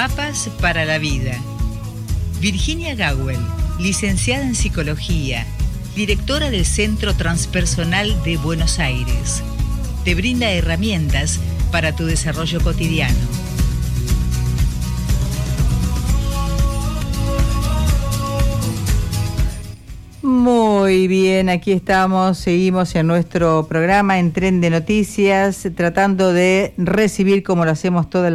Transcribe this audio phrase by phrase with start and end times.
[0.00, 1.32] Mapas para la vida.
[2.40, 3.36] Virginia Gawel,
[3.80, 5.44] licenciada en psicología,
[5.96, 9.42] directora del Centro Transpersonal de Buenos Aires.
[10.04, 11.40] Te brinda herramientas
[11.72, 13.18] para tu desarrollo cotidiano.
[20.22, 27.42] Muy bien, aquí estamos, seguimos en nuestro programa en Tren de Noticias, tratando de recibir,
[27.42, 28.32] como lo hacemos todas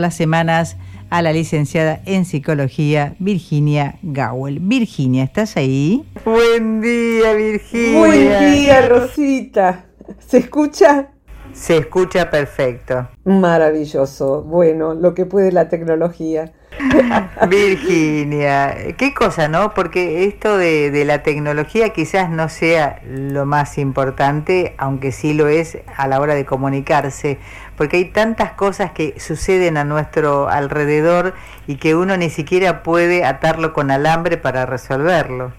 [0.00, 0.78] las semanas,
[1.10, 4.60] a la licenciada en psicología Virginia Gowell.
[4.60, 6.04] Virginia, ¿estás ahí?
[6.24, 7.98] Buen día, Virginia.
[7.98, 9.84] Buen día, Rosita.
[10.18, 11.08] ¿Se escucha?
[11.52, 13.08] Se escucha perfecto.
[13.24, 14.42] Maravilloso.
[14.42, 16.52] Bueno, lo que puede la tecnología.
[17.48, 19.72] Virginia, qué cosa, ¿no?
[19.72, 25.48] Porque esto de, de, la tecnología quizás no sea lo más importante, aunque sí lo
[25.48, 27.38] es a la hora de comunicarse,
[27.76, 31.34] porque hay tantas cosas que suceden a nuestro alrededor
[31.66, 35.52] y que uno ni siquiera puede atarlo con alambre para resolverlo.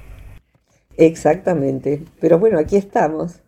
[0.97, 3.41] Exactamente, pero bueno, aquí estamos.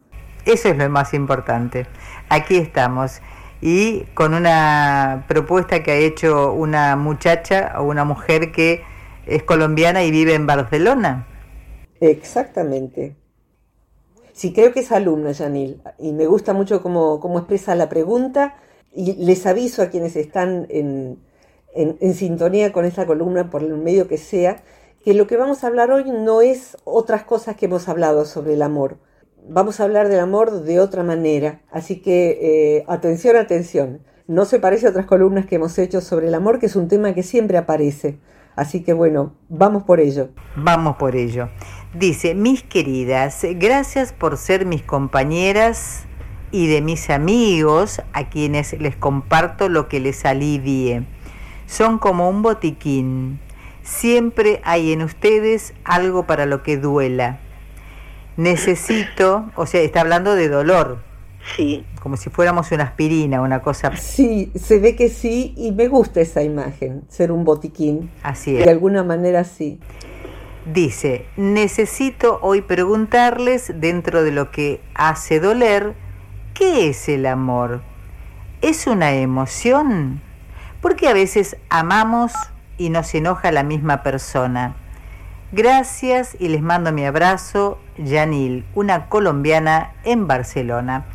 [0.45, 1.87] Eso es lo más importante.
[2.29, 3.21] Aquí estamos
[3.61, 8.83] y con una propuesta que ha hecho una muchacha o una mujer que
[9.25, 11.27] es colombiana y vive en Barcelona.
[11.99, 13.18] Exactamente.
[14.39, 18.55] Sí, creo que es alumna, Yanil, y me gusta mucho cómo, cómo expresa la pregunta
[18.95, 21.19] y les aviso a quienes están en,
[21.75, 24.63] en, en sintonía con esa columna, por el medio que sea,
[25.03, 28.53] que lo que vamos a hablar hoy no es otras cosas que hemos hablado sobre
[28.53, 28.95] el amor,
[29.45, 31.59] vamos a hablar del amor de otra manera.
[31.69, 33.99] Así que eh, atención, atención.
[34.25, 36.87] No se parece a otras columnas que hemos hecho sobre el amor, que es un
[36.87, 38.19] tema que siempre aparece.
[38.55, 40.29] Así que bueno, vamos por ello.
[40.55, 41.49] Vamos por ello.
[41.93, 46.05] Dice, mis queridas, gracias por ser mis compañeras
[46.51, 51.03] y de mis amigos a quienes les comparto lo que les alivie.
[51.65, 53.39] Son como un botiquín.
[53.83, 57.39] Siempre hay en ustedes algo para lo que duela
[58.39, 60.99] necesito, o sea, está hablando de dolor.
[61.55, 61.85] Sí.
[62.01, 63.95] Como si fuéramos una aspirina, una cosa.
[63.97, 68.09] Sí, se ve que sí, y me gusta esa imagen, ser un botiquín.
[68.23, 68.65] Así es.
[68.65, 69.79] De alguna manera sí.
[70.73, 75.95] Dice, necesito hoy preguntarles, dentro de lo que hace doler,
[76.53, 77.81] ¿qué es el amor?
[78.61, 80.21] ¿Es una emoción?
[80.79, 82.33] Porque a veces amamos
[82.77, 84.75] y nos enoja la misma persona.
[85.51, 91.05] Gracias y les mando mi abrazo, Yanil, una colombiana en Barcelona.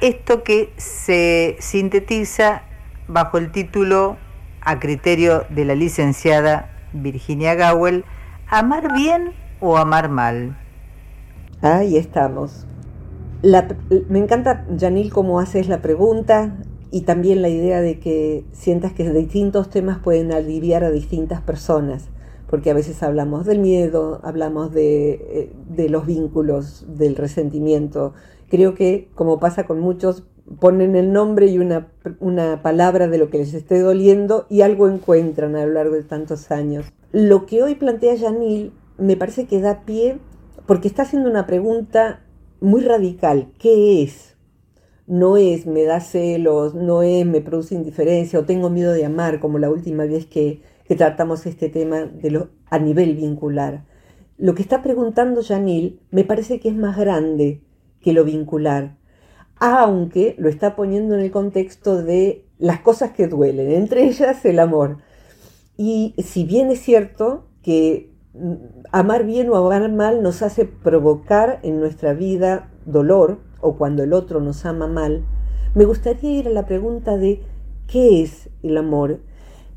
[0.00, 2.62] Esto que se sintetiza
[3.08, 4.16] bajo el título,
[4.62, 8.06] a criterio de la licenciada Virginia Gawel,
[8.48, 10.56] ¿amar bien o amar mal?
[11.62, 12.66] Ahí estamos.
[14.08, 16.56] me encanta, Yanil, cómo haces la pregunta
[16.90, 22.08] y también la idea de que sientas que distintos temas pueden aliviar a distintas personas
[22.48, 28.14] porque a veces hablamos del miedo, hablamos de, eh, los vínculos, del resentimiento.
[28.48, 30.24] Creo que, como pasa con muchos,
[30.60, 31.88] ponen el nombre y una,
[32.20, 36.04] una palabra de lo que les esté doliendo y algo encuentran a lo largo de
[36.04, 36.86] tantos años.
[37.12, 40.18] Lo que hoy plantea Yanil me parece que da pie
[40.66, 42.24] porque está haciendo una pregunta
[42.60, 43.52] muy radical.
[43.58, 44.36] ¿Qué es?
[45.06, 49.40] No es me da celos, no es me produce indiferencia o tengo miedo de amar,
[49.40, 53.84] como la última vez que, que tratamos este tema de lo, a nivel vincular.
[54.38, 57.62] Lo que está preguntando Janil me parece que es más grande
[58.00, 58.96] que lo vincular,
[59.58, 64.58] aunque lo está poniendo en el contexto de las cosas que duelen, entre ellas el
[64.58, 64.98] amor.
[65.76, 68.54] Y si bien es cierto que mm,
[68.92, 74.12] amar bien o amar mal nos hace provocar en nuestra vida dolor, o cuando el
[74.12, 75.24] otro nos ama mal,
[75.74, 77.42] me gustaría ir a la pregunta de
[77.86, 79.20] ¿qué es el amor?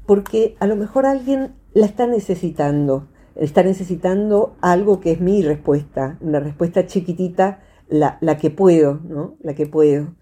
[0.10, 6.18] porque a lo mejor alguien la está necesitando, está necesitando algo que es mi respuesta,
[6.20, 9.36] una respuesta chiquitita, la, que puedo, ¿no?
[9.42, 10.16] La que puedo.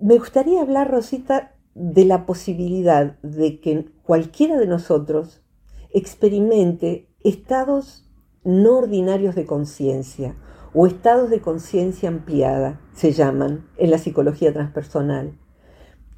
[0.00, 5.42] Me gustaría hablar, Rosita, de la posibilidad de que cualquiera de nosotros
[5.90, 8.04] experimente estados
[8.44, 10.36] no ordinarios de conciencia
[10.74, 15.38] o estados de conciencia ampliada, se llaman en la psicología transpersonal.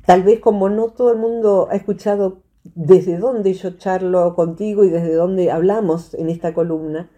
[0.04, 4.90] Tal vez como no todo el mundo ha escuchado desde dónde yo charlo contigo y
[4.90, 7.10] desde dónde hablamos en esta columna,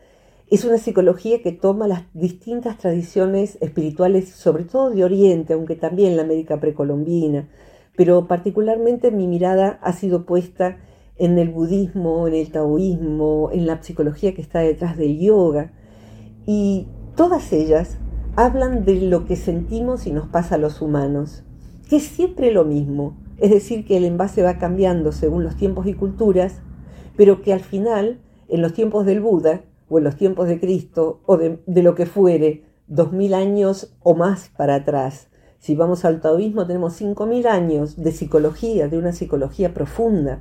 [0.53, 6.15] es una psicología que toma las distintas tradiciones espirituales, sobre todo de Oriente, aunque también
[6.15, 7.49] la América precolombina,
[7.97, 10.77] pero particularmente mi mirada ha sido puesta
[11.17, 15.73] en el budismo, en el taoísmo, en la psicología que está detrás del yoga,
[16.47, 17.97] y todas ellas
[18.37, 21.45] hablan de lo que sentimos y nos pasa a los humanos
[21.89, 25.87] que es siempre lo mismo, es decir, que el envase va cambiando según los tiempos
[25.87, 26.61] y culturas,
[27.17, 31.21] pero que al final, en los tiempos del Buda, o en los tiempos de Cristo,
[31.27, 35.29] o de, lo que fuere, dos mil años o más para atrás,
[35.59, 40.41] si vamos al taoísmo, tenemos cinco mil años de psicología, de una psicología profunda.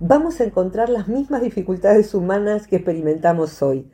[0.00, 3.90] Vamos a encontrar las mismas dificultades humanas que experimentamos hoy.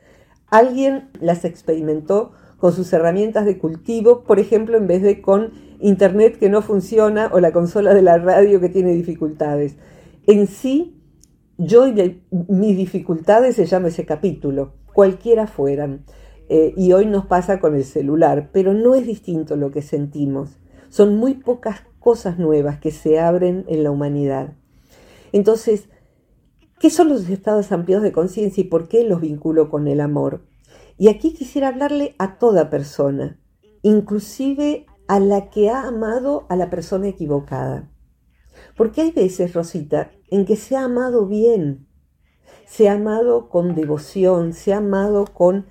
[0.49, 5.51] Alguien las experimentó con sus herramientas de cultivo, por ejemplo, en vez de con
[5.81, 9.75] internet que no funciona o la consola de la radio que tiene dificultades.
[10.27, 10.96] En sí,
[11.57, 16.05] yo y mis dificultades se llama ese capítulo, cualquiera fueran.
[16.49, 20.59] Eh, y hoy nos pasa con el celular, pero no es distinto lo que sentimos.
[20.89, 24.53] Son muy pocas cosas nuevas que se abren en la humanidad.
[25.33, 25.89] Entonces,
[26.79, 30.45] ¿qué son los estados amplios de conciencia y por qué los vinculo con el amor?
[30.97, 33.39] Y aquí quisiera hablarle a toda persona,
[33.81, 37.89] inclusive a la que ha amado a la persona equivocada.
[38.77, 41.87] Porque hay veces, Rosita, en que se ha amado bien,
[42.65, 45.65] se ha amado con devoción, se ha amado con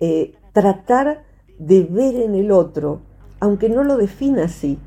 [0.00, 1.24] eh, tratar
[1.58, 3.02] de ver en el otro,
[3.40, 4.78] aunque no lo defina así,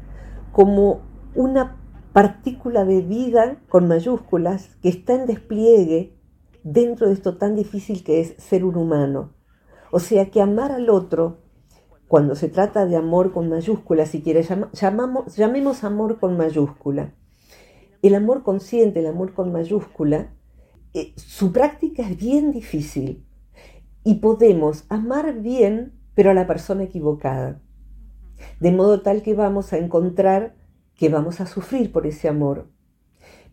[0.51, 1.01] como
[1.35, 1.81] una
[2.13, 6.17] partícula de vida con mayúsculas que está en despliegue
[6.63, 9.33] dentro de esto tan difícil que es ser un humano.
[9.91, 11.39] O sea que amar al otro
[12.07, 17.13] cuando se trata de amor con mayúscula, si quieres, llamamos, llamemos amor con mayúscula.
[18.01, 20.33] El amor consciente, el amor con mayúscula,
[20.93, 23.25] eh, su práctica es bien difícil
[24.03, 27.61] y podemos amar bien, pero a la persona equivocada.
[28.59, 30.55] De modo tal que vamos a encontrar
[30.95, 32.69] que vamos a sufrir por ese amor.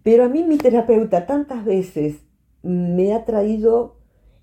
[0.03, 2.25] Pero a mí mi terapeuta tantas veces
[2.63, 3.99] me ha traído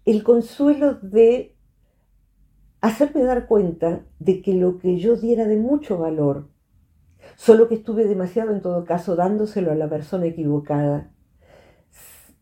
[0.06, 1.56] el consuelo de
[2.82, 6.50] hacerme dar cuenta de que lo que yo diera de mucho valor,
[7.36, 11.12] solo que estuve demasiado en todo caso dándoselo a la persona equivocada,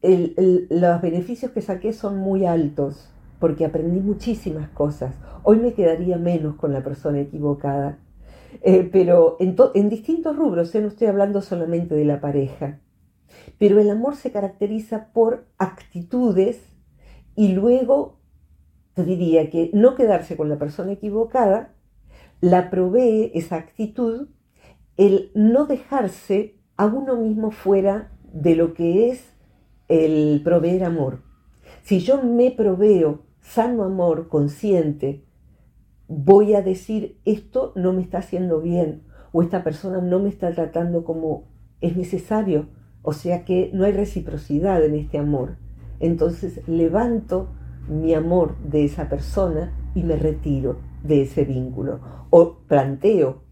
[0.01, 3.09] los beneficios que saqué son muy altos
[3.39, 5.15] porque aprendí muchísimas cosas.
[5.43, 7.99] Hoy me quedaría menos con la persona equivocada.
[8.61, 10.81] Eh, pero en, distintos rubros, ¿eh?
[10.81, 12.79] no estoy hablando solamente de la pareja.
[13.57, 16.61] Pero el amor se caracteriza por actitudes
[17.35, 18.19] y luego
[18.95, 21.73] diría que no quedarse con la persona equivocada,
[22.41, 24.27] la provee esa actitud,
[24.99, 29.33] el no dejarse a uno mismo fuera de lo que es
[29.87, 31.21] el proveer amor.
[31.83, 35.23] Si yo me proveo sano amor consciente,
[36.09, 40.51] voy a decir esto no me está haciendo bien o esta persona no me está
[40.51, 41.45] tratando como
[41.79, 42.67] es necesario,
[43.01, 45.55] o sea que no hay reciprocidad en este amor.
[46.01, 47.47] Entonces levanto
[47.87, 52.01] mi amor de esa persona y me retiro de ese vínculo.
[52.31, 53.43] O planteo,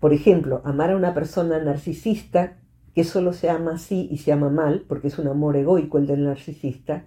[0.00, 2.58] por ejemplo, amar a una persona narcisista
[2.94, 6.06] que solo se ama así y se ama mal, porque es un amor egoico el
[6.06, 7.04] del narcisista,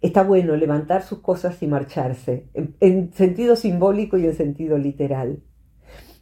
[0.00, 5.42] está bueno levantar sus cosas y marcharse, en, en sentido simbólico y en sentido literal.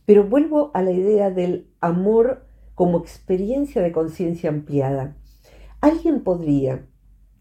[0.06, 5.16] Pero vuelvo a la idea del amor como experiencia de conciencia ampliada.
[5.80, 6.86] Alguien podría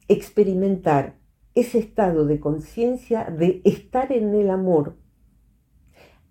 [0.07, 1.15] experimentar
[1.55, 4.97] ese estado de conciencia de estar en el amor,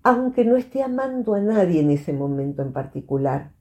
[0.09, 3.53] aunque no esté amando a nadie en ese momento en particular.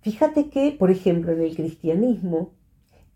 [0.00, 2.54] Fíjate que, por ejemplo, en el cristianismo,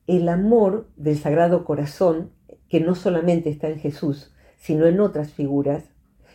[0.06, 2.30] el amor del Sagrado Corazón,
[2.68, 5.86] que no solamente está en Jesús, sino en otras figuras,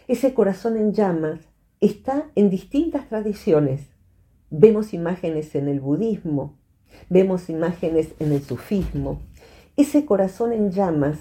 [0.09, 1.39] ese corazón en llamas
[1.79, 3.87] está en distintas tradiciones.
[4.49, 6.59] Vemos imágenes en el budismo,
[7.09, 9.21] vemos imágenes en el sufismo,
[9.77, 11.19] ese corazón en llamas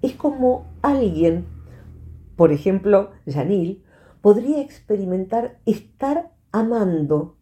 [0.00, 1.44] es como alguien,
[2.42, 3.84] por ejemplo, Janil,
[4.20, 7.36] podría experimentar estar amando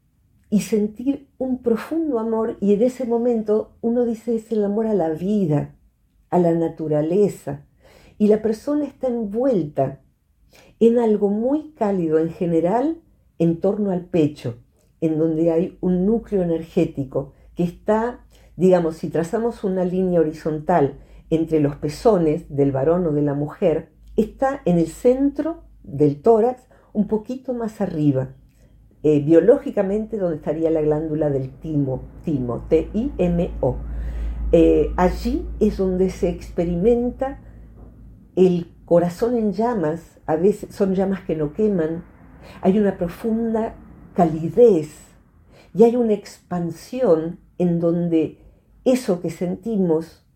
[0.51, 4.93] y sentir un profundo amor y en ese momento uno dice es el amor a
[4.93, 5.75] la vida,
[6.29, 7.65] a la naturaleza
[8.19, 10.03] y la persona está envuelta
[10.81, 13.01] en algo muy cálido en general
[13.39, 14.59] en torno al pecho,
[15.01, 18.27] en donde hay un núcleo energético que está
[18.61, 20.99] Digamos, si trazamos una línea horizontal
[21.31, 26.63] entre los pezones del varón o de la mujer, está en el centro del tórax,
[26.93, 28.35] un poquito más arriba,
[29.03, 33.77] eh, biológicamente donde estaría la glándula del timo, timo, T-I-M-O.
[34.53, 37.41] Eh, allí es donde se experimenta
[38.37, 42.05] el corazón en llamas, a veces son llamas que no queman,
[42.61, 43.75] hay una profunda
[44.15, 44.89] calidez
[45.75, 48.39] y hay una expansión en donde
[48.85, 50.27] eso que sentimos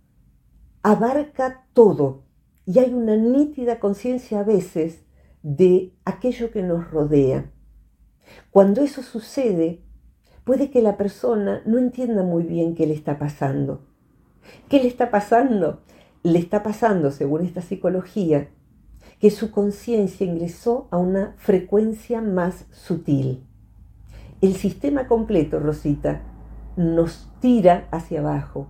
[0.82, 2.23] abarca todo
[2.66, 5.04] y hay una nítida conciencia a veces
[5.42, 7.50] de aquello que nos rodea.
[8.50, 9.82] Cuando eso sucede,
[10.44, 13.82] puede que la persona no entienda muy bien qué le está pasando.
[14.68, 15.82] ¿Qué le está pasando?
[16.22, 18.48] Le está pasando, según esta psicología,
[19.20, 23.44] que su conciencia ingresó a una frecuencia más sutil.
[24.40, 26.22] El sistema completo, Rosita,
[26.76, 28.68] nos tira hacia abajo,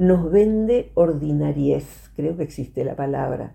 [0.00, 3.52] nos vende ordinariez, creo que existe la palabra.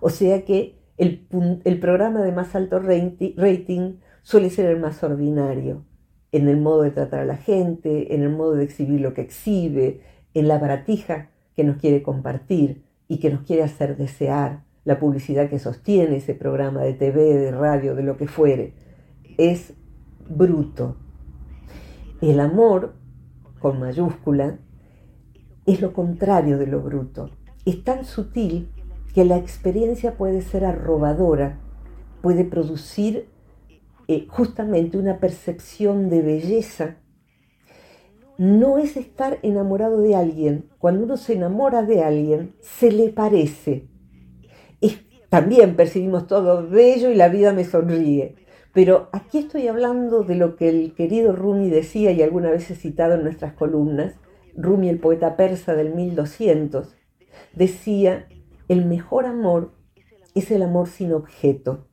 [0.00, 1.28] O sea que el,
[1.64, 5.84] el programa de más alto rating suele ser el más ordinario,
[6.32, 9.20] en el modo de tratar a la gente, en el modo de exhibir lo que
[9.20, 10.00] exhibe,
[10.32, 15.50] en la baratija que nos quiere compartir y que nos quiere hacer desear, la publicidad
[15.50, 18.72] que sostiene ese programa de TV, de radio, de lo que fuere,
[19.36, 19.74] es
[20.26, 20.96] bruto.
[22.22, 22.94] El amor,
[23.58, 24.58] con mayúscula,
[25.66, 27.30] es lo contrario de lo bruto.
[27.64, 28.68] Es tan sutil
[29.14, 31.60] que la experiencia puede ser arrobadora,
[32.22, 33.28] puede producir
[34.08, 36.96] eh, justamente una percepción de belleza.
[38.38, 40.70] No es estar enamorado de alguien.
[40.78, 43.88] Cuando uno se enamora de alguien, se le parece.
[45.28, 48.34] también percibimos todo bello y la vida me sonríe.
[48.74, 52.74] Pero aquí estoy hablando de lo que el querido Rumi decía y alguna vez he
[52.74, 54.14] citado en nuestras columnas.
[54.56, 56.96] Rumi, el poeta persa del 1200,
[57.54, 58.28] decía,
[58.68, 59.72] el mejor amor
[60.34, 61.86] es el amor sin objeto.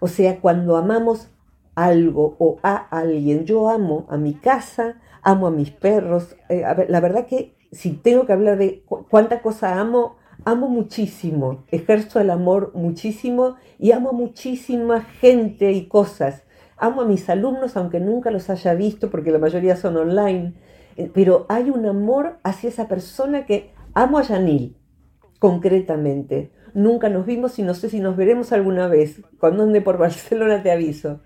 [0.00, 1.28] O sea, cuando amamos
[1.74, 6.36] algo o a alguien, yo amo a mi casa, amo a mis perros.
[6.48, 12.20] Eh, la verdad que si tengo que hablar de cuánta cosa amo, amo muchísimo, ejerzo
[12.20, 16.44] el amor muchísimo y amo muchísima gente y cosas.
[16.76, 20.54] Amo a mis alumnos, aunque nunca los haya visto, porque la mayoría son online,
[21.14, 24.76] pero hay un amor hacia esa persona que amo a Yanil,
[25.38, 26.52] concretamente.
[26.74, 29.22] Nunca nos vimos y no sé si nos veremos alguna vez.
[29.38, 31.20] Cuando ande por Barcelona te aviso.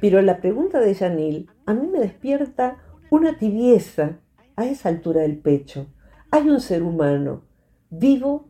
[0.00, 2.78] Pero la pregunta de Yanil a mí me despierta
[3.10, 4.20] una tibieza
[4.56, 5.86] a esa altura del pecho.
[6.30, 7.42] Hay un ser humano
[7.90, 8.48] vivo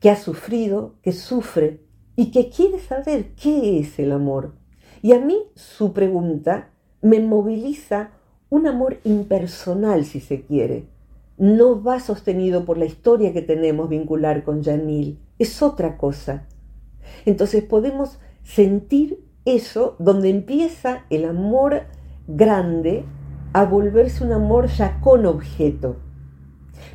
[0.00, 1.80] que ha sufrido, que sufre
[2.16, 4.54] y que quiere saber qué es el amor.
[5.00, 8.10] Y a mí su pregunta me moviliza
[8.52, 10.84] un amor impersonal, si se quiere.
[11.38, 16.46] No va sostenido por la historia que tenemos vincular con Yanil es otra cosa.
[17.24, 21.84] Entonces podemos sentir eso donde empieza el amor
[22.28, 23.06] grande
[23.54, 25.96] a volverse un amor ya con objeto.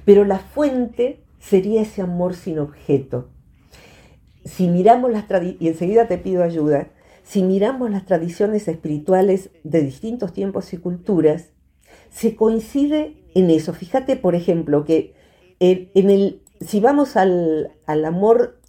[0.05, 3.29] Pero la fuente sería ese amor sin objeto.
[4.45, 5.25] Si miramos las
[5.59, 6.89] y enseguida te pido ayuda,
[7.27, 11.49] si miramos las tradiciones espirituales de distintos tiempos y culturas,
[12.09, 13.73] se coincide en eso.
[13.73, 15.13] Fíjate, por ejemplo, que
[15.59, 17.71] en el si vamos al,
[18.05, 18.59] amor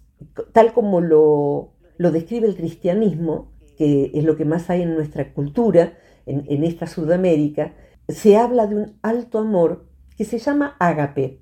[0.51, 5.97] tal como lo, describe el cristianismo, que es lo que más hay en nuestra cultura,
[6.25, 7.73] en, esta Sudamérica,
[8.07, 9.85] se habla de un alto amor
[10.17, 11.41] que se llama ágape,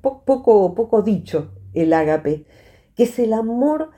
[0.00, 2.46] poco, poco dicho el ágape,
[2.94, 3.90] que es el amor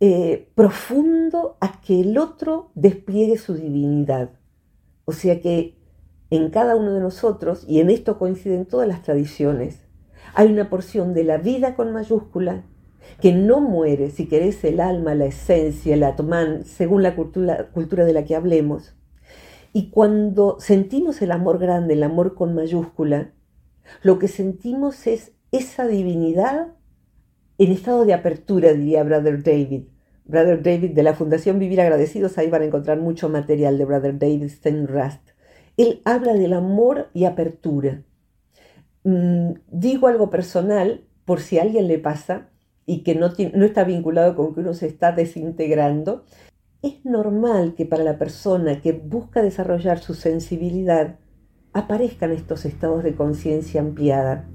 [0.00, 4.30] eh, profundo a que el otro despliegue su divinidad.
[5.04, 5.76] O sea que
[6.30, 9.80] en cada uno de nosotros, y en esto coinciden todas las tradiciones,
[10.34, 12.64] hay una porción de la vida con mayúscula
[13.20, 18.04] que no muere, si querés, el alma, la esencia, el atman, según la cultura, cultura
[18.04, 18.94] de la que hablemos.
[19.72, 23.32] Y cuando sentimos el amor grande, el amor con mayúscula,
[24.02, 26.68] lo que sentimos es esa divinidad
[27.58, 29.84] en estado de apertura, diría Brother David.
[30.24, 34.18] Brother David de la Fundación Vivir Agradecidos, ahí van a encontrar mucho material de Brother
[34.18, 35.30] David Steinrast.
[35.76, 38.02] Él habla del amor y apertura.
[39.04, 42.50] Mm, digo algo personal por si a alguien le pasa
[42.86, 46.24] y que no, no está vinculado con que uno se está desintegrando,
[46.82, 51.16] es normal que para la persona que busca desarrollar su sensibilidad
[51.72, 54.48] aparezcan estos estados de conciencia ampliada.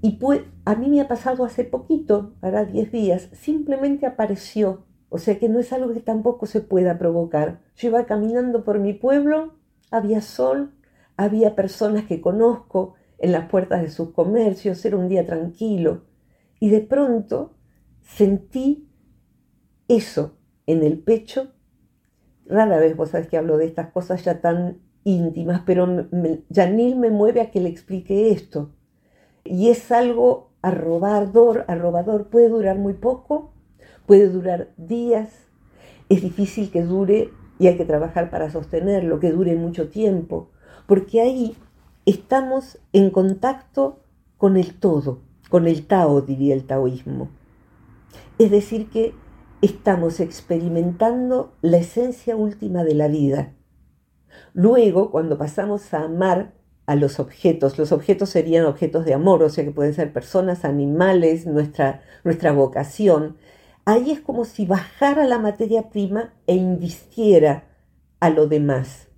[0.00, 4.84] Y pues, a mí me ha pasado hace poquito, hará 10 días, simplemente apareció.
[5.08, 7.60] O sea que no es algo que tampoco se pueda provocar.
[7.76, 9.54] Yo iba caminando por mi pueblo,
[9.90, 10.72] había sol,
[11.16, 16.04] había personas que conozco en las puertas de sus comercios, era un día tranquilo.
[16.60, 17.54] Y de pronto
[18.00, 18.88] sentí
[19.88, 21.52] eso en el pecho.
[22.46, 26.08] Rara vez vos sabés que hablo de estas cosas ya tan íntimas, pero
[26.54, 28.72] Janil me mueve a que le explique esto.
[29.44, 33.52] Y es algo arrobador, arrobador, puede durar muy poco,
[34.06, 35.48] puede durar días,
[36.08, 40.48] es difícil que dure y hay que trabajar para sostenerlo, que dure mucho tiempo
[40.86, 41.56] porque ahí
[42.06, 44.00] estamos en contacto
[44.36, 47.30] con el todo, con el Tao, diría el taoísmo.
[48.38, 49.14] Es decir, que
[49.60, 53.54] estamos experimentando la esencia última de la vida.
[54.52, 56.54] Luego, cuando pasamos a amar
[56.86, 60.64] a los objetos, los objetos serían objetos de amor, o sea que pueden ser personas,
[60.64, 63.36] animales, nuestra, nuestra vocación,
[63.84, 67.64] ahí es como si bajara la materia prima e invistiera
[68.20, 69.08] a lo demás.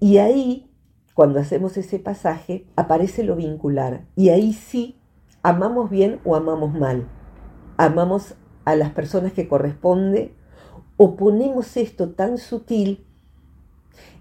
[0.00, 0.70] Y ahí,
[1.14, 4.06] cuando hacemos ese pasaje, aparece lo vincular.
[4.16, 5.00] Y ahí sí,
[5.42, 7.06] amamos bien o amamos mal.
[7.76, 10.34] Amamos a las personas que corresponde
[10.96, 13.06] o ponemos esto tan sutil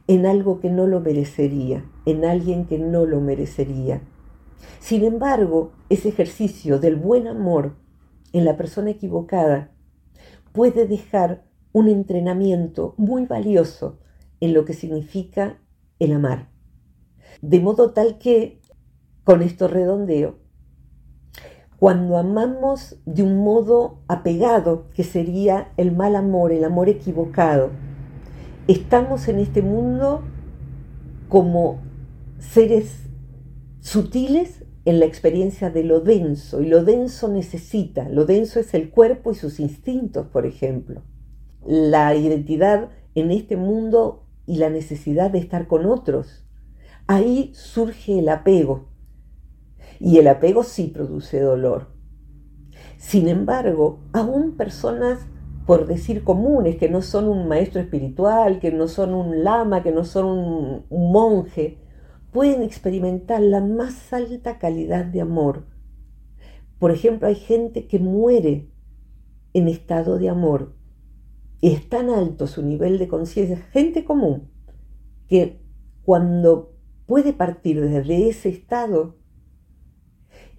[0.09, 4.01] en algo que no lo merecería, en alguien que no lo merecería.
[4.79, 7.75] Sin embargo, ese ejercicio del buen amor
[8.33, 9.71] en la persona equivocada
[10.51, 13.99] puede dejar un entrenamiento muy valioso
[14.39, 15.59] en lo que significa
[15.99, 16.49] el amar.
[17.43, 18.61] De modo tal que,
[19.23, 20.39] con esto redondeo,
[21.77, 27.69] cuando amamos de un modo apegado, que sería el mal amor, el amor equivocado,
[28.71, 30.21] estamos en este mundo
[31.27, 31.81] como
[32.37, 33.09] seres
[33.79, 38.89] sutiles en la experiencia de lo denso, y lo denso necesita, lo denso es el
[38.89, 41.01] cuerpo y sus instintos, por ejemplo.
[41.65, 46.45] La identidad en este mundo y la necesidad de estar con otros.
[47.07, 48.87] Ahí surge el apego.
[49.99, 51.87] Y el apego sí produce dolor.
[52.97, 55.19] Sin embargo, aún personas,
[55.69, 59.91] por decir comunes, que no son un maestro espiritual, que no son un lama, que
[59.91, 61.77] no son un, monje,
[62.31, 65.67] pueden experimentar la más alta calidad de amor.
[66.79, 68.67] Por ejemplo, hay gente que muere
[69.53, 70.73] en estado de amor
[71.61, 74.49] es tan alto su nivel de conciencia, gente común,
[75.27, 75.61] que
[76.01, 76.73] cuando
[77.05, 79.17] puede partir desde ese estado,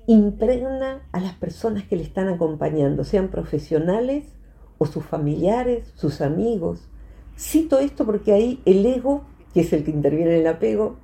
[0.07, 4.37] impregna a las personas que le están acompañando, sean profesionales
[4.83, 6.89] o sus familiares, sus amigos.
[7.37, 10.97] Cito esto porque ahí el ego, que es el que interviene en el apego,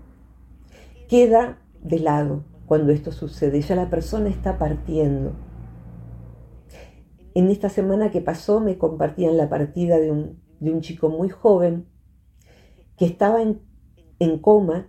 [1.08, 3.60] queda de lado cuando esto sucede.
[3.60, 5.32] Ya la persona está partiendo.
[7.34, 11.86] En esta semana que pasó me compartían la partida de un, chico muy joven
[12.96, 14.88] que estaba en coma,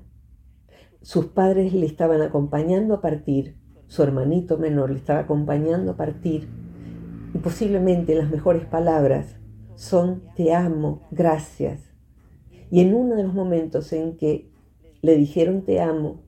[1.01, 6.47] sus padres le estaban acompañando a partir, su hermanito menor le estaba acompañando a partir,
[7.37, 9.37] y posiblemente las mejores palabras
[9.75, 11.93] son te amo, gracias.
[12.71, 14.49] Y en uno de los momentos en que
[15.03, 16.23] le dijeron te amo,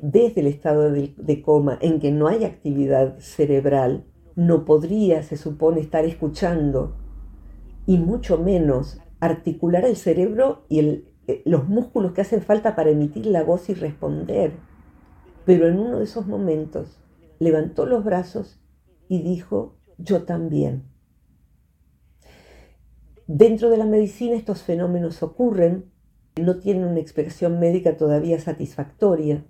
[0.00, 4.06] desde el estado de coma en que no hay actividad cerebral,
[4.36, 6.96] no podría, se supone, estar escuchando
[7.84, 10.78] y mucho menos articular el cerebro y
[11.26, 14.52] eh, los músculos que hacen falta para emitir la voz y responder.
[15.44, 17.02] Pero en uno de esos momentos
[17.38, 18.62] levantó los brazos
[19.08, 20.84] y dijo, yo también.
[23.26, 25.90] Dentro de la medicina estos fenómenos ocurren,
[26.40, 29.44] no tienen una expresión médica todavía satisfactoria.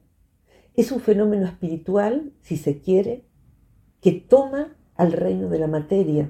[0.74, 3.24] Es un fenómeno espiritual, si se quiere,
[4.00, 6.28] que toma al reino de la materia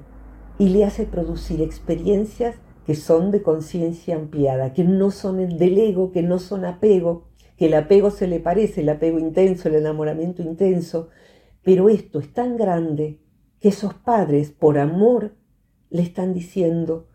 [0.58, 5.78] y le hace producir experiencias que son de conciencia ampliada, que no son el del
[5.78, 9.76] ego, que no son apego, que el apego se le parece, el apego intenso, el
[9.76, 11.08] enamoramiento intenso,
[11.62, 13.20] pero esto es tan grande
[13.60, 15.34] esos padres, por amor,
[15.90, 17.08] le están diciendo,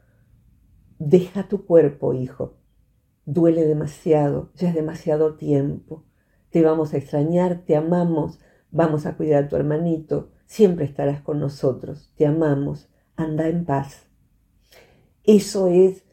[1.00, 2.58] deja tu cuerpo, hijo,
[3.26, 6.06] duele demasiado, ya es demasiado tiempo,
[6.50, 8.40] te vamos a extrañar, te amamos,
[8.72, 14.08] vamos a cuidar a tu hermanito, siempre estarás con nosotros, te amamos, anda en paz.
[15.24, 16.04] Eso es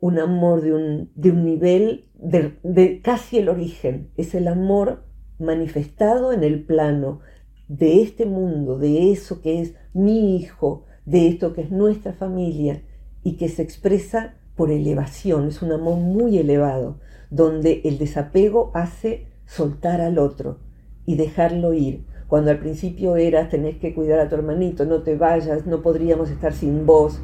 [0.00, 5.04] un amor de un, nivel de, de casi el origen, es el amor
[5.38, 7.20] manifestado en el plano
[7.68, 12.82] de este mundo, de eso que es mi hijo, de esto que es nuestra familia
[13.22, 16.98] y que se expresa por elevación, es un amor muy elevado,
[17.30, 20.58] donde el desapego hace soltar al otro
[21.06, 25.16] y dejarlo ir, cuando al principio era tenés que cuidar a tu hermanito, no te
[25.16, 27.20] vayas, no podríamos estar sin vos,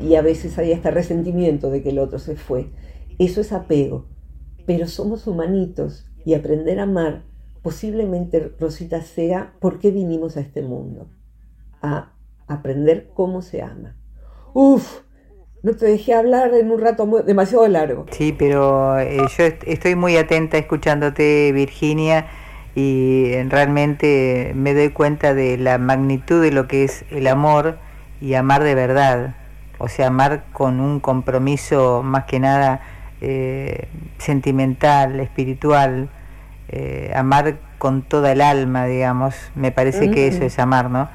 [0.00, 2.70] y a veces hay hasta resentimiento de que el otro se fue.
[3.18, 4.06] Eso es apego,
[4.66, 7.24] pero somos humanitos y aprender a amar
[7.66, 11.08] posiblemente, Rosita, sea por qué vinimos a este mundo,
[11.82, 12.12] a
[12.46, 13.96] aprender cómo se ama.
[14.54, 15.00] Uf,
[15.64, 18.06] no te dejé hablar en un rato demasiado largo.
[18.12, 22.28] Sí, pero eh, yo estoy muy atenta escuchándote, Virginia
[22.76, 27.78] y realmente me doy cuenta de la magnitud de lo que es el amor
[28.20, 29.34] y amar de verdad,
[29.78, 32.80] o sea, amar con un compromiso más que nada
[33.20, 36.10] eh, sentimental, espiritual,
[36.68, 41.08] eh, amar con toda el alma, digamos, me parece que eso es amar, ¿no?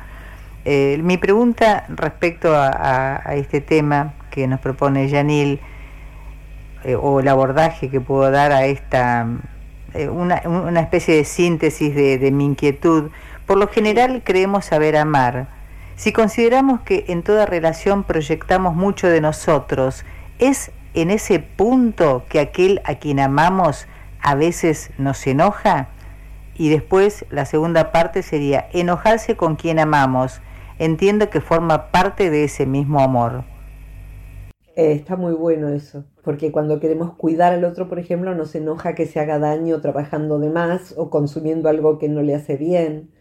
[0.64, 5.60] Eh, mi pregunta respecto a, a, este tema que nos propone Yanil,
[6.84, 9.28] eh, o el abordaje que puedo dar a esta,
[9.94, 13.12] eh, una, especie de síntesis de, de mi inquietud.
[13.46, 15.48] Por lo general creemos saber amar.
[15.96, 20.06] Si consideramos que en toda relación proyectamos mucho de nosotros,
[20.40, 23.86] ¿es en ese punto que aquel a quien amamos
[24.22, 25.90] a veces nos enoja?
[26.56, 30.42] Y después la segunda parte sería enojarse con quien amamos.
[30.80, 33.44] Entiendo que forma parte de ese mismo amor.
[34.76, 38.96] Eh, está muy bueno eso, porque cuando queremos cuidar al otro, por ejemplo, nos enoja
[38.96, 43.12] que se haga daño trabajando de más o consumiendo algo que no le hace bien.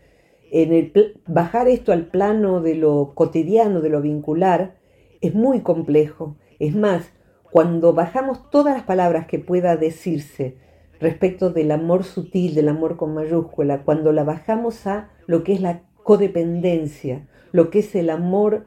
[0.53, 0.93] En el
[1.27, 4.77] bajar esto al plano de lo cotidiano, de lo vincular,
[5.21, 6.37] es muy complejo.
[6.59, 7.13] Es más,
[7.51, 10.57] cuando bajamos todas las palabras que pueda decirse
[11.01, 15.61] respecto del amor sutil, del amor con mayúscula, cuando la bajamos a lo que es
[15.61, 18.67] la codependencia, lo que es el amor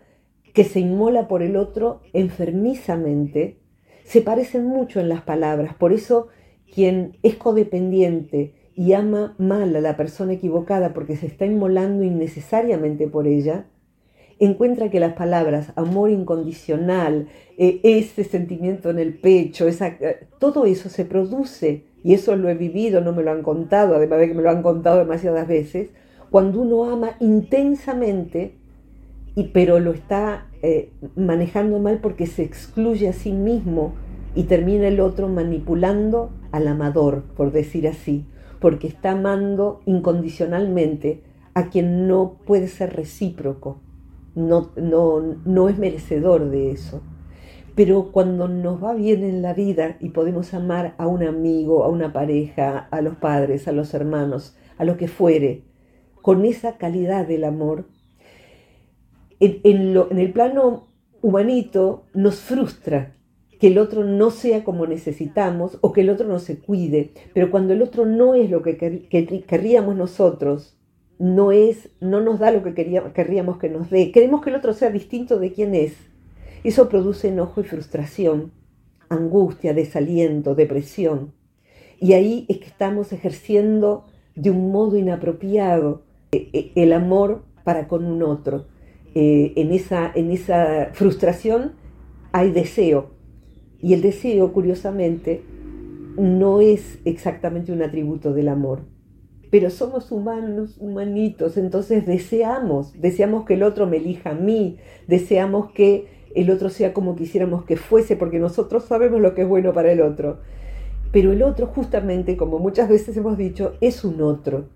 [0.54, 3.60] que se inmola por el otro enfermizamente,
[4.04, 5.76] se parecen mucho en las palabras.
[5.76, 6.28] Por eso
[6.74, 13.08] quien es codependiente y ama mal a la persona equivocada porque se está inmolando innecesariamente
[13.08, 13.68] por ella,
[14.40, 20.66] encuentra que las palabras amor incondicional, eh, ese sentimiento en el pecho, esa, eh, todo
[20.66, 24.28] eso se produce, y eso lo he vivido, no me lo han contado, además de
[24.28, 25.90] que me lo han contado demasiadas veces,
[26.30, 28.56] cuando uno ama intensamente
[29.36, 33.94] y, pero lo está eh, manejando mal porque se excluye a sí mismo
[34.36, 38.26] y termina el otro manipulando al amador, por decir así,
[38.60, 43.80] porque está amando incondicionalmente a quien no puede ser recíproco,
[44.36, 47.02] no, no, no es merecedor de eso.
[47.76, 51.90] Pero cuando nos va bien en la vida y podemos amar a un amigo, a
[51.90, 55.64] una pareja, a los padres, a los hermanos, a lo que fuere,
[56.22, 57.86] con esa calidad del amor,
[59.40, 60.88] en, el plano
[61.22, 63.16] humanito nos frustra
[63.60, 67.50] que el otro no sea como necesitamos o que el otro no se cuide, pero
[67.50, 68.78] cuando el otro no es lo que,
[69.48, 70.78] querríamos nosotros,
[71.18, 74.74] no es, no nos da lo que querríamos que nos dé, queremos que el otro
[74.74, 76.13] sea distinto de quien es.
[76.64, 78.52] Eso produce enojo y frustración,
[79.10, 81.34] angustia, desaliento, depresión.
[82.00, 87.88] Y ahí es que estamos ejerciendo de un modo inapropiado eh, eh, el amor para
[87.88, 88.66] con un otro.
[89.16, 91.74] Eh, en, esa, en esa frustración
[92.32, 93.12] hay deseo.
[93.80, 95.44] Y el deseo, curiosamente,
[96.18, 98.86] no es exactamente un atributo del amor.
[99.52, 105.72] Pero somos humanos, humanitos, entonces deseamos, deseamos que el otro me elija a mí, deseamos
[105.74, 109.74] que el otro sea como quisiéramos que fuese, porque nosotros sabemos lo que es bueno
[109.74, 110.40] para el otro.
[111.12, 114.70] Pero el otro, justamente, como muchas veces hemos dicho, es un otro.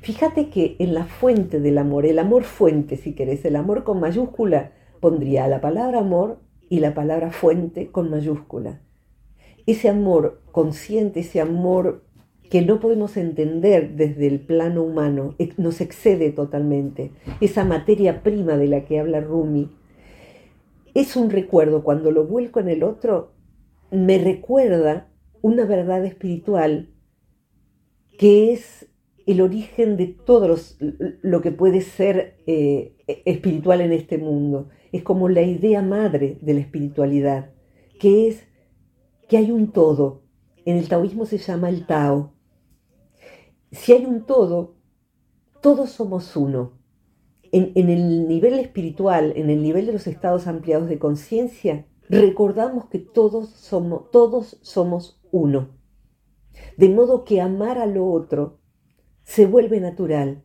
[0.00, 4.00] Fíjate que en la fuente del amor, el amor fuente, si querés, el amor con
[4.00, 6.38] mayúscula, pondría la palabra amor
[6.70, 8.80] y la palabra fuente con mayúscula.
[9.66, 12.04] Ese amor consciente, ese amor
[12.48, 17.12] que no podemos entender desde el plano humano, nos excede totalmente.
[17.40, 19.70] Esa materia prima de la que habla Rumi,
[21.00, 23.32] es un recuerdo, cuando lo vuelco en el otro,
[23.92, 25.08] me recuerda
[25.42, 26.92] una verdad espiritual
[28.18, 28.88] que es
[29.24, 30.56] el origen de todo
[31.22, 34.70] lo que puede ser eh, espiritual en este mundo.
[34.90, 37.52] Es como la idea madre de la espiritualidad,
[38.00, 38.48] que es
[39.28, 40.24] que hay un todo.
[40.64, 42.32] En el taoísmo se llama el Tao.
[43.70, 44.74] Si hay un todo,
[45.60, 46.77] todos somos uno.
[47.52, 52.98] En, el nivel espiritual, en el nivel de los estados ampliados de conciencia, recordamos que
[52.98, 55.70] todos somos, todos somos uno.
[56.76, 58.58] De modo que amar a lo otro
[59.22, 60.42] se vuelve natural.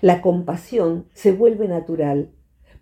[0.00, 2.32] La compasión se vuelve natural.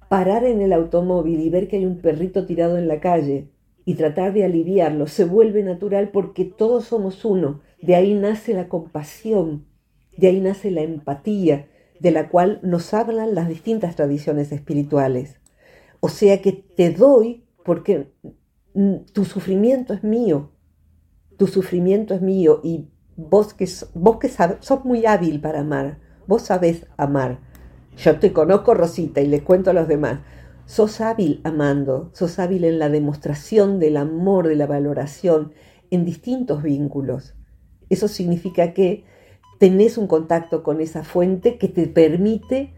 [0.09, 3.51] Parar en el automóvil y ver que hay un perrito tirado en la calle
[3.85, 7.61] y tratar de aliviarlo se vuelve natural porque todos somos uno.
[7.81, 9.67] De ahí nace la compasión,
[10.17, 11.69] de ahí nace la empatía,
[12.01, 15.41] de la cual nos hablan las distintas tradiciones espirituales.
[16.01, 18.13] O sea que te doy porque
[19.13, 20.53] tu sufrimiento es mío,
[21.37, 26.43] tu sufrimiento es mío y vos que, vos que sos muy hábil para amar, vos
[26.43, 27.41] sabés amar.
[27.97, 30.21] Yo te conozco, Rosita, y les cuento a los demás.
[30.67, 35.53] Sos hábil amando, sos hábil en la demostración del amor, de la valoración,
[35.91, 37.35] en distintos vínculos.
[37.89, 39.05] Eso significa que
[39.59, 42.75] tenés un contacto con esa fuente que te permite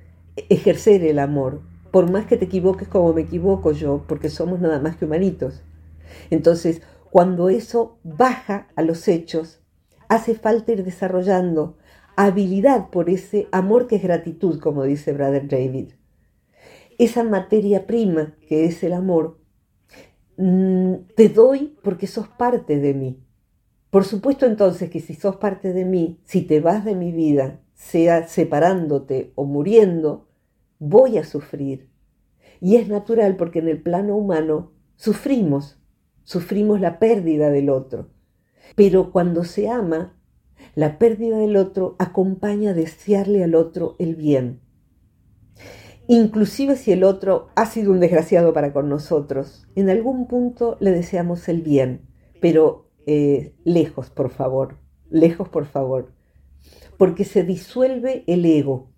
[0.49, 4.79] ejercer el amor, por más que te equivoques como me equivoco yo, porque somos nada
[4.81, 5.63] más que humanitos.
[6.31, 9.61] Entonces, cuando eso baja a los hechos,
[10.09, 11.77] hace falta ir desarrollando
[12.17, 15.93] habilidad por ese amor que es gratitud, como dice Brother David.
[16.99, 19.39] Esa materia prima que es el amor
[20.37, 23.28] mm, te doy porque sos parte de mí.
[23.91, 27.61] Por supuesto entonces que si sos parte de mí, si te vas de mi vida,
[27.75, 30.29] sea separándote o muriendo,
[30.79, 31.89] voy a sufrir.
[32.61, 35.81] Y es natural porque en el plano humano sufrimos,
[36.25, 38.11] sufrimos la pérdida del otro.
[38.77, 40.19] Pero cuando se ama,
[40.75, 44.61] la pérdida del otro acompaña a desearle al otro el bien.
[46.09, 50.91] Inclusive si el otro ha sido un desgraciado para con nosotros, en algún punto le
[50.91, 52.09] deseamos el bien,
[52.41, 54.77] pero eh, lejos, por favor,
[55.09, 56.13] lejos, por favor,
[56.99, 58.93] porque se disuelve el ego.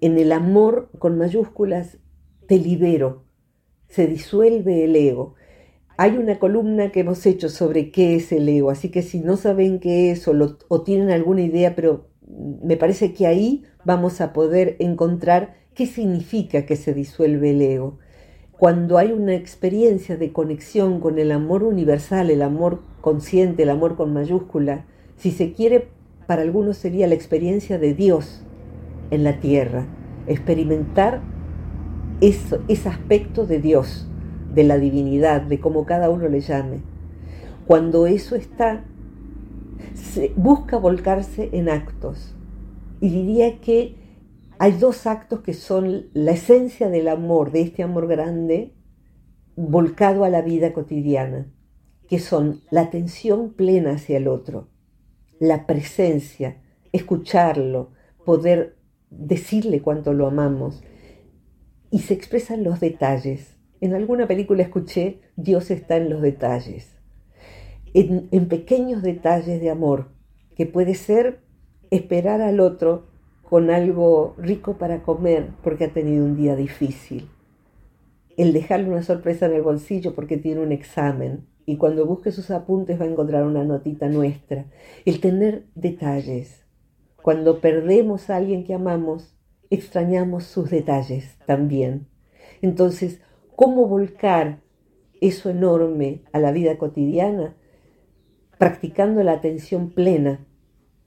[0.00, 1.98] En el amor con mayúsculas
[2.48, 3.26] te libero,
[3.86, 5.34] se disuelve el ego.
[5.98, 9.36] Hay una columna que hemos hecho sobre qué es el ego, así que si no
[9.36, 10.32] saben qué es o,
[10.68, 16.64] o tienen alguna idea, pero me parece que ahí vamos a poder encontrar qué significa
[16.64, 17.98] que se disuelve el ego
[18.62, 23.96] cuando hay una experiencia de conexión con el amor universal, el amor consciente, el amor
[23.96, 24.84] con mayúscula,
[25.16, 25.88] si se quiere,
[26.28, 28.44] para algunos sería la experiencia de Dios
[29.10, 29.86] en la tierra,
[30.28, 31.22] experimentar
[32.20, 34.06] eso, ese aspecto de Dios,
[34.54, 36.82] de la divinidad, de como cada uno le llame.
[37.66, 38.84] Cuando eso está,
[40.36, 42.36] busca volcarse en actos.
[43.00, 43.96] Y diría que
[44.62, 48.76] hay dos actos que son la esencia del amor, de este amor grande,
[49.56, 51.52] volcado a la vida cotidiana,
[52.06, 54.68] que son la atención plena hacia el otro,
[55.40, 57.90] la presencia, escucharlo,
[58.24, 58.76] poder
[59.10, 60.84] decirle cuánto lo amamos,
[61.90, 63.58] y se expresan los detalles.
[63.80, 67.00] En alguna película escuché, Dios está en los detalles,
[67.94, 70.12] en, en pequeños detalles de amor,
[70.54, 71.40] que puede ser
[71.90, 73.10] esperar al otro
[73.52, 77.28] con algo rico para comer porque ha tenido un día difícil.
[78.38, 82.50] El dejarle una sorpresa en el bolsillo porque tiene un examen y cuando busque sus
[82.50, 84.64] apuntes va a encontrar una notita nuestra.
[85.04, 86.64] El tener detalles.
[87.20, 89.36] Cuando perdemos a alguien que amamos,
[89.68, 92.06] extrañamos sus detalles también.
[92.62, 93.20] Entonces,
[93.54, 94.60] ¿cómo volcar
[95.20, 97.54] eso enorme a la vida cotidiana?
[98.56, 100.46] Practicando la atención plena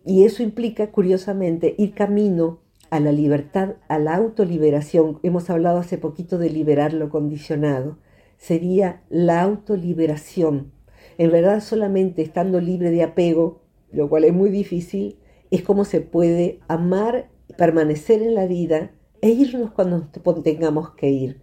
[0.05, 5.19] y eso implica, curiosamente, ir camino a la libertad, a la autoliberación.
[5.23, 7.97] Hemos hablado hace poquito de liberar lo condicionado.
[8.37, 10.71] Sería la autoliberación.
[11.17, 15.17] En verdad, solamente estando libre de apego, lo cual es muy difícil,
[15.49, 18.91] es como se puede amar, permanecer en la vida
[19.21, 20.07] e irnos cuando
[20.43, 21.41] tengamos que ir.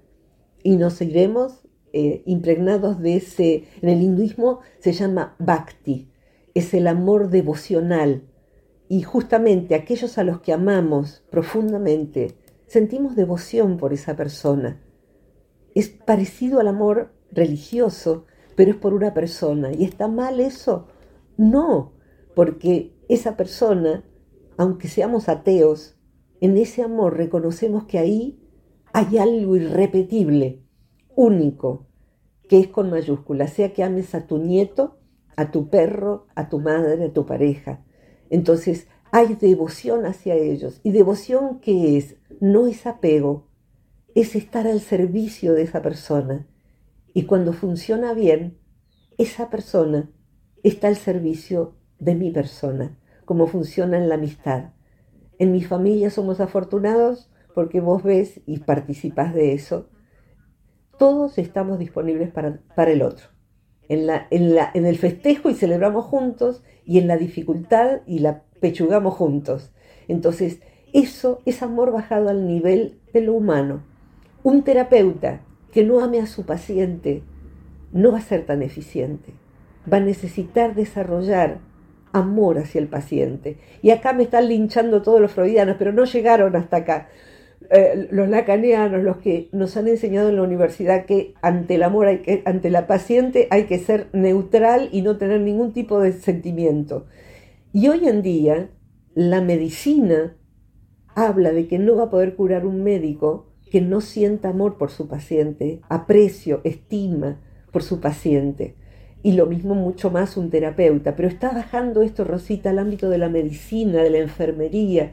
[0.63, 6.09] Y nos iremos eh, impregnados de ese, en el hinduismo se llama bhakti,
[6.55, 8.23] es el amor devocional,
[8.93, 14.83] y justamente aquellos a los que amamos profundamente, sentimos devoción por esa persona.
[15.75, 19.73] Es parecido al amor religioso, pero es por una persona.
[19.73, 20.89] ¿Y está mal eso?
[21.39, 21.95] No,
[22.35, 24.05] porque esa persona,
[24.59, 25.97] aunque seamos ateos,
[26.43, 28.47] en ese amor reconocemos que ahí
[28.93, 30.67] hay algo irrepetible,
[31.17, 31.87] único,
[32.47, 34.99] que es con mayúscula, sea que ames a tu nieto,
[35.35, 37.83] a tu perro, a tu madre, a tu pareja.
[38.33, 40.81] Entonces hay devoción hacia ellos.
[40.83, 42.17] ¿Y devoción qué es?
[42.41, 43.47] No es apego,
[44.15, 46.47] es estar al servicio de esa persona.
[47.13, 48.57] Y cuando funciona bien,
[49.19, 50.11] esa persona
[50.63, 54.71] está al servicio de mi persona, como funciona en la amistad.
[55.39, 59.91] En mi familia somos afortunados porque vos ves y participas de eso.
[60.99, 63.27] Todos estamos disponibles para, para el otro.
[63.93, 69.71] En, el festejo y celebramos juntos y en la dificultad y la pechugamos juntos.
[70.09, 70.61] Entonces,
[70.93, 73.83] eso es amor bajado al nivel de lo humano.
[74.43, 75.41] Un terapeuta
[75.73, 77.23] que no ame a su paciente
[77.93, 79.33] no va a ser tan eficiente.
[79.91, 81.59] Va a necesitar desarrollar
[82.13, 83.59] amor hacia el paciente.
[83.83, 87.09] Y acá me están linchando todos los freudianos, pero no llegaron hasta acá.
[87.75, 92.07] Eh, los lacanianos, los que nos han enseñado en la universidad que ante el amor,
[92.07, 96.13] hay que, ante la paciente hay que ser neutral y no tener ningún tipo de
[96.13, 97.07] sentimiento.
[97.73, 98.69] Y hoy en día
[99.15, 100.37] la medicina
[101.15, 104.91] habla de que no va a poder curar un médico que no sienta amor por
[104.91, 108.75] su paciente, aprecio, estima por su paciente.
[109.23, 111.17] Y lo mismo mucho más un terapeuta.
[111.17, 115.13] Pero está bajando esto, Rosita, al ámbito de la medicina, de la enfermería.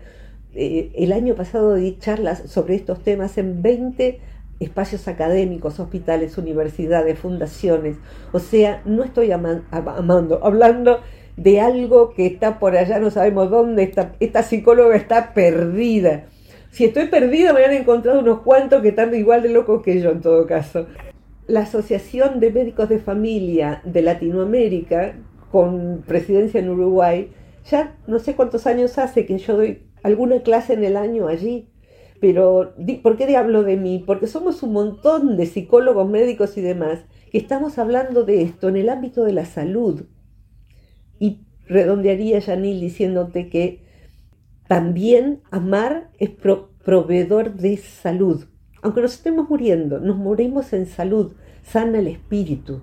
[0.55, 4.19] Eh, el año pasado di charlas sobre estos temas en 20
[4.59, 7.97] espacios académicos, hospitales, universidades, fundaciones.
[8.31, 10.99] O sea, no estoy amando, hablando
[11.37, 16.25] de algo que está por allá, no sabemos dónde, está, esta psicóloga está perdida.
[16.71, 20.11] Si estoy perdida, me han encontrado unos cuantos que están igual de locos que yo
[20.11, 20.87] en todo caso.
[21.47, 25.15] la Asociación de Médicos de Familia de Latinoamérica,
[25.51, 27.31] con presidencia en Uruguay,
[27.69, 31.69] ya no sé cuántos años hace que yo doy alguna clase en el año allí.
[32.19, 34.03] Pero, ¿por qué hablo de mí?
[34.05, 38.75] Porque somos un montón de psicólogos, médicos y demás que estamos hablando de esto en
[38.75, 40.05] el ámbito de la salud.
[41.17, 43.83] Y redondearía, Janil, diciéndote que
[44.67, 48.45] también amar es proveedor de salud.
[48.81, 51.33] Aunque nos estemos muriendo, nos morimos en salud,
[51.63, 52.81] sana el espíritu.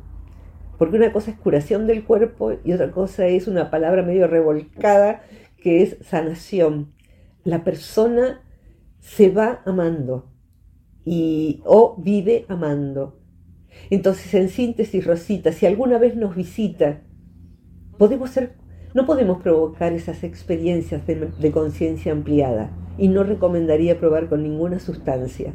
[0.78, 5.22] Porque una cosa es curación del cuerpo y otra cosa es una palabra medio revolcada
[5.62, 6.95] que es sanación.
[7.46, 8.40] La persona
[8.98, 10.32] se va amando
[11.04, 13.20] y o vive amando.
[13.88, 17.02] Entonces, en síntesis, Rosita, si alguna vez nos visita,
[17.98, 18.54] podemos ser,
[18.94, 25.52] no podemos provocar esas experiencias de, conciencia ampliada y no recomendaría probar con ninguna sustancia,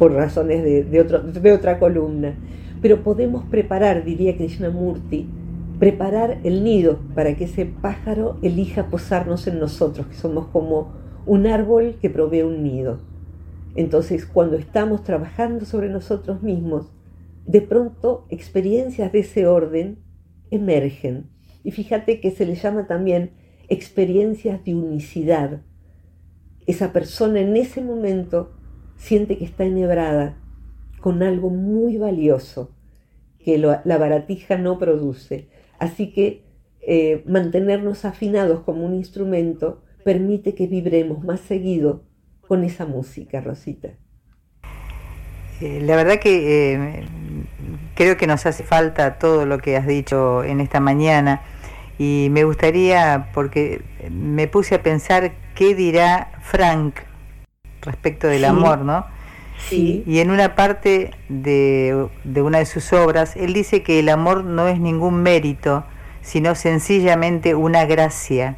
[0.00, 2.34] por razones de, de otra columna.
[2.82, 5.28] Pero podemos preparar, diría Krishnamurti,
[5.78, 10.92] preparar el nido para que ese pájaro elija posarnos en nosotros, que somos como
[11.26, 13.00] un árbol que provee un nido.
[13.76, 16.90] Entonces, cuando estamos trabajando sobre nosotros mismos,
[17.46, 19.98] de pronto experiencias de ese orden
[20.50, 21.30] emergen.
[21.62, 23.32] Y fíjate que se le llama también
[23.68, 25.62] experiencias de unicidad.
[26.66, 28.52] Esa persona en ese momento
[28.96, 30.36] siente que está enhebrada
[31.00, 32.72] con algo muy valioso
[33.38, 35.48] que la baratija no produce.
[35.78, 36.44] Así que
[36.80, 42.04] eh, mantenernos afinados como un instrumento permite que vibremos más seguido
[42.46, 43.90] con esa música, Rosita.
[45.60, 47.04] Eh, la verdad que eh,
[47.94, 51.42] creo que nos hace falta todo lo que has dicho en esta mañana
[51.98, 57.00] y me gustaría, porque me puse a pensar qué dirá Frank
[57.82, 59.04] respecto del amor, ¿no?
[59.58, 60.04] Sí.
[60.06, 64.44] Y en una parte de, de una de sus obras, él dice que el amor
[64.44, 65.84] no es ningún mérito,
[66.22, 68.56] sino sencillamente una gracia.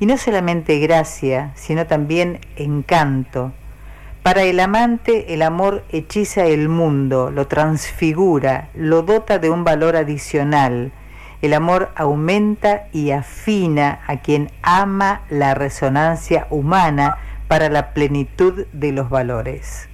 [0.00, 3.52] Y no solamente gracia, sino también encanto
[4.28, 9.96] para el amante el amor hechiza el mundo, lo transfigura, lo dota de un valor
[9.96, 10.92] adicional.
[11.40, 17.16] El amor aumenta y afina a quien ama la resonancia humana
[17.48, 19.88] para la plenitud de los valores.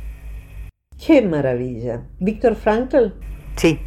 [1.06, 2.02] ¡Qué maravilla!
[2.18, 3.12] ¿Víctor Frankl?
[3.56, 3.78] Sí,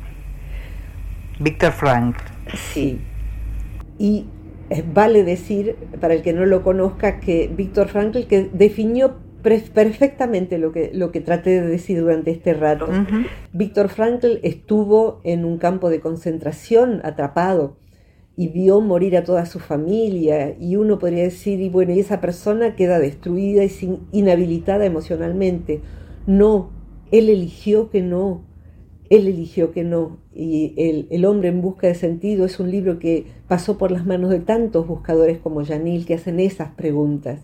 [1.39, 2.23] Víctor Frankl.
[2.73, 2.99] Sí.
[3.97, 4.25] Y
[4.69, 10.57] eh, vale decir, para el que no lo conozca, que Víctor Frankl que definió perfectamente
[10.57, 12.87] lo que, lo que traté de decir durante este rato.
[13.53, 17.77] Víctor Frankl estuvo en un campo de concentración atrapado
[18.35, 22.19] y vio morir a toda su familia y uno podría decir, y bueno, y esa
[22.19, 25.81] persona queda destruida y sin, inhabilitada emocionalmente.
[26.25, 26.76] No,
[27.11, 28.41] él eligió que no,
[29.09, 30.17] él eligió que no.
[30.33, 34.05] Y el, el, hombre en busca de sentido es un libro que pasó por las
[34.05, 37.39] manos de tantos buscadores como Janil que hacen esas preguntas.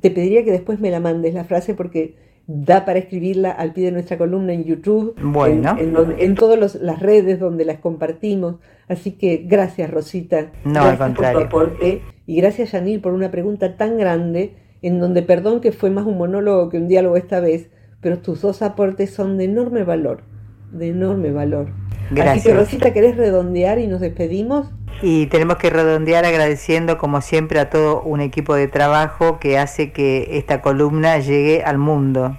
[0.00, 2.14] Te pediría que después me la mandes la frase porque
[2.46, 5.76] da para escribirla al pie de nuestra columna en YouTube, bueno.
[5.78, 8.56] en, todas las redes donde las compartimos.
[8.88, 13.76] Así que gracias Rosita, no, gracias por tu aporte y gracias Yanil por una pregunta
[13.76, 17.68] tan grande en donde perdón que fue más un monólogo que un diálogo esta vez,
[18.00, 20.22] pero tus dos aportes son de enorme valor,
[20.72, 21.68] de enorme valor.
[22.10, 22.38] Gracias.
[22.38, 24.68] Así que Rosita, ¿querés redondear y nos despedimos?
[25.02, 29.92] Y tenemos que redondear agradeciendo como siempre a todo un equipo de trabajo que hace
[29.92, 32.36] que esta columna llegue al mundo.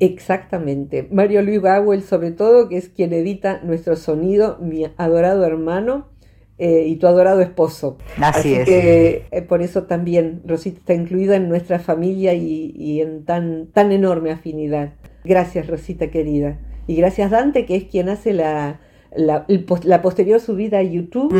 [0.00, 1.08] Exactamente.
[1.10, 6.08] Mario Luis Gawel sobre todo, que es quien edita nuestro sonido, mi adorado hermano
[6.56, 7.98] eh, y tu adorado esposo.
[8.18, 8.64] Así, es.
[8.64, 13.66] Que, eh, por eso también Rosita está incluida en nuestra familia y, y en tan,
[13.66, 14.92] tan enorme afinidad.
[15.24, 16.58] Gracias Rosita querida.
[16.86, 18.80] Y gracias Dante, que es quien hace la,
[19.16, 19.46] la,
[19.84, 21.34] la posterior subida a YouTube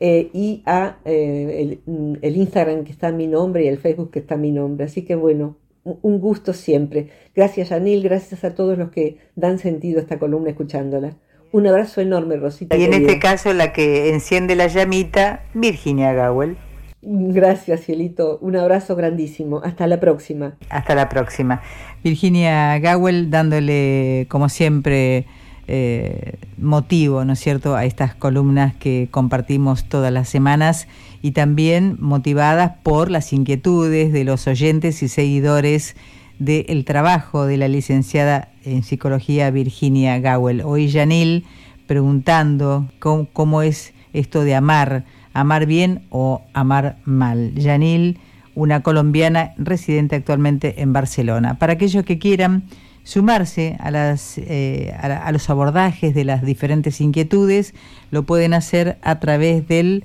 [0.00, 1.80] eh, y a el,
[2.22, 4.86] Instagram que está a mi nombre y el Facebook que está a mi nombre.
[4.86, 7.10] Así que bueno, un gusto siempre.
[7.34, 11.16] Gracias, Janil, gracias a todos los que dan sentido a esta columna escuchándola.
[11.56, 12.76] Un abrazo enorme, Rosita.
[12.76, 16.58] Y en este caso, la que enciende la llamita, Virginia Gawel.
[17.00, 18.36] Gracias, Cielito.
[18.42, 19.62] Un abrazo grandísimo.
[19.64, 20.56] Hasta la próxima.
[20.68, 21.62] Hasta la próxima.
[22.04, 25.24] Virginia Gawel dándole, como siempre,
[25.66, 30.88] eh, motivo, ¿no es cierto?, a estas columnas que compartimos todas las semanas
[31.22, 35.96] y también motivadas por las inquietudes de los oyentes y seguidores
[36.38, 40.62] del trabajo de la licenciada en psicología Virginia Gawel.
[40.62, 41.44] Hoy Janil
[41.86, 47.52] preguntando cómo, es esto de amar, amar bien o amar mal.
[47.56, 48.18] Janil,
[48.54, 51.58] una colombiana residente actualmente en Barcelona.
[51.58, 52.64] Para aquellos que quieran
[53.04, 53.90] sumarse a,
[54.36, 57.74] eh, a, los abordajes de las diferentes inquietudes,
[58.10, 60.04] lo pueden hacer a través del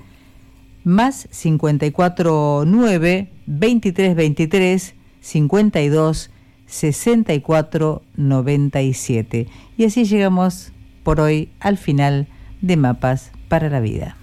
[0.84, 6.30] más 549 2323 52
[6.66, 9.46] 64 97.
[9.78, 12.28] Y así llegamos por hoy al final
[12.60, 14.16] de Mapas para la Vida.